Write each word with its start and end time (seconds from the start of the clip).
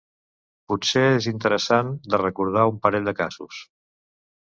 Potser 0.73 1.03
és 1.17 1.27
interessant 1.33 1.93
de 2.15 2.23
recordar 2.25 2.67
un 2.75 2.83
parell 2.87 3.11
de 3.11 3.17
casos. 3.25 3.65